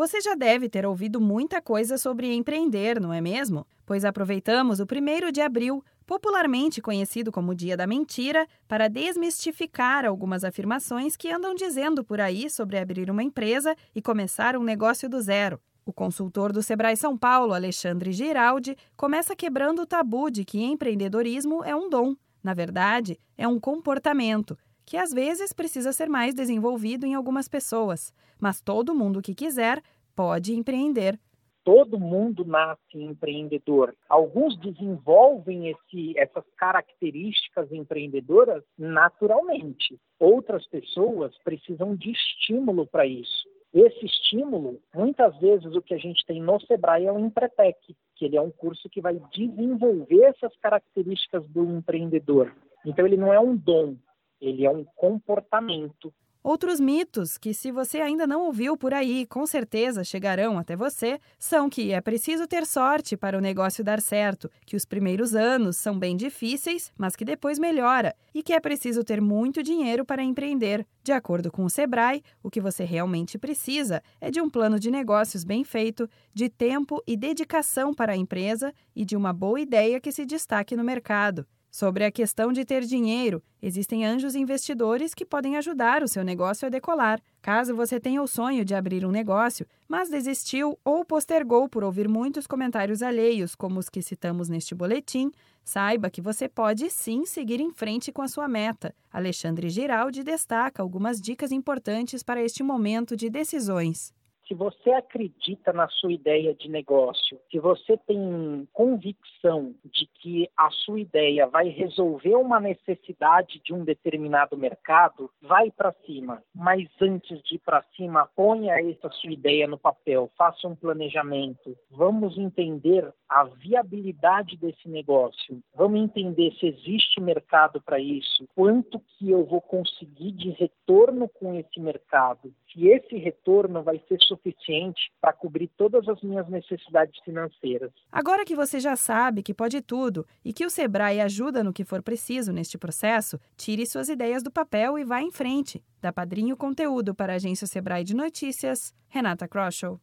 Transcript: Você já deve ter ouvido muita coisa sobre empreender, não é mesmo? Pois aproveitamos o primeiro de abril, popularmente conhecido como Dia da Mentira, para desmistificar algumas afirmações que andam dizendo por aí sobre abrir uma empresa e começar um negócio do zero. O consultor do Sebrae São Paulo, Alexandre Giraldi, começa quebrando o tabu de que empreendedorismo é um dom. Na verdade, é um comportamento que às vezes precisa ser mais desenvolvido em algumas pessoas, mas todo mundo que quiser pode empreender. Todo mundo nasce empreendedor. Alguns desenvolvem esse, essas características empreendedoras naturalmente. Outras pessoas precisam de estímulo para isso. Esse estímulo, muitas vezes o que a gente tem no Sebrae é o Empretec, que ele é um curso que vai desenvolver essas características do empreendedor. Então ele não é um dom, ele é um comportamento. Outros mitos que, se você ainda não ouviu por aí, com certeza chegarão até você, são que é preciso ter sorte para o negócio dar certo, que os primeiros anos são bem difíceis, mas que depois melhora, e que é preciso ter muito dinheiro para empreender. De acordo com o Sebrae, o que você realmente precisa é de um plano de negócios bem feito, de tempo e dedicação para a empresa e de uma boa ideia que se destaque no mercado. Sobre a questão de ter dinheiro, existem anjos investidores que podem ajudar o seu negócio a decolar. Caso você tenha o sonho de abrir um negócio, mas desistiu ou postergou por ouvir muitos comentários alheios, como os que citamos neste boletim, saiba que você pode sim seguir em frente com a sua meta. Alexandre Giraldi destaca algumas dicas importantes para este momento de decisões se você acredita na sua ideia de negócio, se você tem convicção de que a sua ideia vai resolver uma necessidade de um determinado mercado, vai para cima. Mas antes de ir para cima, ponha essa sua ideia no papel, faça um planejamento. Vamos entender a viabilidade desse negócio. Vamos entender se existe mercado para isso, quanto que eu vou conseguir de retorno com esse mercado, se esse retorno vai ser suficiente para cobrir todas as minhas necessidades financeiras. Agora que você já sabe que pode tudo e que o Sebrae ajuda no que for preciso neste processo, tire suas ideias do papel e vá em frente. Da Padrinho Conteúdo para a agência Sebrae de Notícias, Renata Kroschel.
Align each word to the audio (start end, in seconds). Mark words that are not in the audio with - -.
Você 0.00 0.18
já 0.22 0.34
deve 0.34 0.66
ter 0.66 0.86
ouvido 0.86 1.20
muita 1.20 1.60
coisa 1.60 1.98
sobre 1.98 2.32
empreender, 2.32 2.98
não 2.98 3.12
é 3.12 3.20
mesmo? 3.20 3.66
Pois 3.84 4.02
aproveitamos 4.02 4.80
o 4.80 4.86
primeiro 4.86 5.30
de 5.30 5.42
abril, 5.42 5.84
popularmente 6.06 6.80
conhecido 6.80 7.30
como 7.30 7.54
Dia 7.54 7.76
da 7.76 7.86
Mentira, 7.86 8.48
para 8.66 8.88
desmistificar 8.88 10.06
algumas 10.06 10.42
afirmações 10.42 11.16
que 11.16 11.30
andam 11.30 11.54
dizendo 11.54 12.02
por 12.02 12.18
aí 12.18 12.48
sobre 12.48 12.78
abrir 12.78 13.10
uma 13.10 13.22
empresa 13.22 13.76
e 13.94 14.00
começar 14.00 14.56
um 14.56 14.62
negócio 14.62 15.06
do 15.06 15.20
zero. 15.20 15.60
O 15.84 15.92
consultor 15.92 16.50
do 16.50 16.62
Sebrae 16.62 16.96
São 16.96 17.14
Paulo, 17.14 17.52
Alexandre 17.52 18.10
Giraldi, 18.10 18.78
começa 18.96 19.36
quebrando 19.36 19.82
o 19.82 19.86
tabu 19.86 20.30
de 20.30 20.46
que 20.46 20.62
empreendedorismo 20.62 21.62
é 21.62 21.76
um 21.76 21.90
dom. 21.90 22.16
Na 22.42 22.54
verdade, 22.54 23.20
é 23.36 23.46
um 23.46 23.60
comportamento 23.60 24.56
que 24.90 24.96
às 24.96 25.12
vezes 25.12 25.52
precisa 25.52 25.92
ser 25.92 26.08
mais 26.08 26.34
desenvolvido 26.34 27.06
em 27.06 27.14
algumas 27.14 27.46
pessoas, 27.46 28.12
mas 28.40 28.60
todo 28.60 28.92
mundo 28.92 29.22
que 29.22 29.36
quiser 29.36 29.80
pode 30.16 30.52
empreender. 30.52 31.16
Todo 31.64 31.96
mundo 31.96 32.44
nasce 32.44 32.80
empreendedor. 32.94 33.94
Alguns 34.08 34.58
desenvolvem 34.58 35.68
esse, 35.68 36.18
essas 36.18 36.42
características 36.56 37.70
empreendedoras 37.70 38.64
naturalmente. 38.76 39.96
Outras 40.18 40.66
pessoas 40.66 41.38
precisam 41.44 41.94
de 41.94 42.10
estímulo 42.10 42.84
para 42.84 43.06
isso. 43.06 43.48
Esse 43.72 44.04
estímulo, 44.04 44.80
muitas 44.92 45.38
vezes 45.38 45.72
o 45.72 45.82
que 45.82 45.94
a 45.94 45.98
gente 45.98 46.26
tem 46.26 46.42
no 46.42 46.58
Sebrae 46.62 47.06
é 47.06 47.12
o 47.12 47.20
Empretec, 47.20 47.78
que 48.16 48.24
ele 48.24 48.36
é 48.36 48.40
um 48.40 48.50
curso 48.50 48.90
que 48.90 49.00
vai 49.00 49.20
desenvolver 49.32 50.24
essas 50.24 50.56
características 50.56 51.46
do 51.46 51.62
empreendedor. 51.62 52.52
Então 52.84 53.06
ele 53.06 53.16
não 53.16 53.32
é 53.32 53.38
um 53.38 53.56
dom, 53.56 53.94
ele 54.40 54.64
é 54.64 54.70
um 54.70 54.84
comportamento. 54.96 56.12
Outros 56.42 56.80
mitos 56.80 57.36
que, 57.36 57.52
se 57.52 57.70
você 57.70 58.00
ainda 58.00 58.26
não 58.26 58.46
ouviu 58.46 58.74
por 58.74 58.94
aí, 58.94 59.26
com 59.26 59.46
certeza 59.46 60.02
chegarão 60.02 60.58
até 60.58 60.74
você, 60.74 61.20
são 61.38 61.68
que 61.68 61.92
é 61.92 62.00
preciso 62.00 62.46
ter 62.46 62.64
sorte 62.64 63.14
para 63.14 63.36
o 63.36 63.42
negócio 63.42 63.84
dar 63.84 64.00
certo, 64.00 64.50
que 64.64 64.74
os 64.74 64.86
primeiros 64.86 65.34
anos 65.34 65.76
são 65.76 65.98
bem 65.98 66.16
difíceis, 66.16 66.90
mas 66.96 67.14
que 67.14 67.26
depois 67.26 67.58
melhora, 67.58 68.16
e 68.34 68.42
que 68.42 68.54
é 68.54 68.60
preciso 68.60 69.04
ter 69.04 69.20
muito 69.20 69.62
dinheiro 69.62 70.02
para 70.02 70.22
empreender. 70.22 70.86
De 71.04 71.12
acordo 71.12 71.52
com 71.52 71.62
o 71.62 71.68
Sebrae, 71.68 72.22
o 72.42 72.50
que 72.50 72.60
você 72.60 72.84
realmente 72.84 73.36
precisa 73.36 74.02
é 74.18 74.30
de 74.30 74.40
um 74.40 74.48
plano 74.48 74.80
de 74.80 74.90
negócios 74.90 75.44
bem 75.44 75.62
feito, 75.62 76.08
de 76.32 76.48
tempo 76.48 77.02
e 77.06 77.18
dedicação 77.18 77.92
para 77.92 78.14
a 78.14 78.16
empresa 78.16 78.72
e 78.96 79.04
de 79.04 79.14
uma 79.14 79.34
boa 79.34 79.60
ideia 79.60 80.00
que 80.00 80.10
se 80.10 80.24
destaque 80.24 80.74
no 80.74 80.82
mercado. 80.82 81.46
Sobre 81.70 82.04
a 82.04 82.10
questão 82.10 82.52
de 82.52 82.64
ter 82.64 82.84
dinheiro, 82.84 83.40
existem 83.62 84.04
anjos 84.04 84.34
investidores 84.34 85.14
que 85.14 85.24
podem 85.24 85.56
ajudar 85.56 86.02
o 86.02 86.08
seu 86.08 86.24
negócio 86.24 86.66
a 86.66 86.68
decolar. 86.68 87.22
Caso 87.40 87.76
você 87.76 88.00
tenha 88.00 88.20
o 88.20 88.26
sonho 88.26 88.64
de 88.64 88.74
abrir 88.74 89.06
um 89.06 89.12
negócio, 89.12 89.64
mas 89.88 90.10
desistiu 90.10 90.76
ou 90.84 91.04
postergou 91.04 91.68
por 91.68 91.84
ouvir 91.84 92.08
muitos 92.08 92.44
comentários 92.44 93.02
alheios, 93.02 93.54
como 93.54 93.78
os 93.78 93.88
que 93.88 94.02
citamos 94.02 94.48
neste 94.48 94.74
boletim, 94.74 95.30
saiba 95.62 96.10
que 96.10 96.20
você 96.20 96.48
pode 96.48 96.90
sim 96.90 97.24
seguir 97.24 97.60
em 97.60 97.70
frente 97.70 98.10
com 98.10 98.22
a 98.22 98.28
sua 98.28 98.48
meta. 98.48 98.92
Alexandre 99.12 99.70
Giraldi 99.70 100.24
destaca 100.24 100.82
algumas 100.82 101.20
dicas 101.20 101.52
importantes 101.52 102.24
para 102.24 102.42
este 102.42 102.64
momento 102.64 103.16
de 103.16 103.30
decisões 103.30 104.12
se 104.50 104.54
você 104.54 104.90
acredita 104.90 105.72
na 105.72 105.86
sua 105.88 106.12
ideia 106.12 106.52
de 106.52 106.68
negócio, 106.68 107.38
se 107.48 107.60
você 107.60 107.96
tem 107.96 108.66
convicção 108.72 109.72
de 109.84 110.06
que 110.06 110.50
a 110.56 110.68
sua 110.70 110.98
ideia 110.98 111.46
vai 111.46 111.68
resolver 111.68 112.34
uma 112.34 112.58
necessidade 112.58 113.60
de 113.64 113.72
um 113.72 113.84
determinado 113.84 114.56
mercado, 114.56 115.30
vai 115.40 115.70
para 115.70 115.94
cima. 116.04 116.42
Mas 116.52 116.88
antes 117.00 117.40
de 117.44 117.54
ir 117.54 117.58
para 117.60 117.84
cima, 117.94 118.28
ponha 118.34 118.74
essa 118.80 119.08
sua 119.10 119.30
ideia 119.30 119.68
no 119.68 119.78
papel, 119.78 120.28
faça 120.36 120.66
um 120.66 120.74
planejamento. 120.74 121.76
Vamos 121.88 122.36
entender 122.36 123.08
a 123.28 123.44
viabilidade 123.44 124.56
desse 124.56 124.88
negócio. 124.88 125.62
Vamos 125.76 126.00
entender 126.00 126.52
se 126.58 126.66
existe 126.66 127.20
mercado 127.20 127.80
para 127.80 128.00
isso, 128.00 128.48
quanto 128.56 128.98
que 128.98 129.30
eu 129.30 129.44
vou 129.44 129.60
conseguir 129.60 130.32
de 130.32 130.50
retorno 130.50 131.28
com 131.28 131.54
esse 131.54 131.78
mercado, 131.78 132.52
se 132.72 132.88
esse 132.88 133.16
retorno 133.16 133.82
vai 133.82 134.00
ser 134.08 134.18
suficiente 134.22 135.12
para 135.20 135.32
cobrir 135.32 135.68
todas 135.76 136.08
as 136.08 136.20
minhas 136.22 136.48
necessidades 136.48 137.18
financeiras. 137.24 137.92
Agora 138.10 138.44
que 138.44 138.56
você 138.56 138.80
já 138.80 138.96
sabe 138.96 139.42
que 139.42 139.54
pode 139.54 139.80
tudo 139.80 140.26
e 140.44 140.52
que 140.52 140.64
o 140.64 140.70
Sebrae 140.70 141.20
ajuda 141.20 141.62
no 141.62 141.72
que 141.72 141.84
for 141.84 142.02
preciso 142.02 142.52
neste 142.52 142.78
processo, 142.78 143.38
tire 143.56 143.86
suas 143.86 144.08
ideias 144.08 144.42
do 144.42 144.50
papel 144.50 144.98
e 144.98 145.04
vá 145.04 145.20
em 145.20 145.30
frente. 145.30 145.82
Da 146.00 146.12
Padrinho 146.12 146.56
Conteúdo 146.56 147.14
para 147.14 147.34
a 147.34 147.36
agência 147.36 147.66
Sebrae 147.66 148.04
de 148.04 148.14
Notícias, 148.14 148.94
Renata 149.08 149.46
Kroschel. 149.46 150.00